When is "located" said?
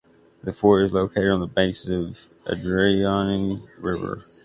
0.93-1.29